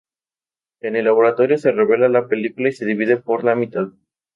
[0.79, 3.89] En el laboratorio se revela la película y se divide por la mitad.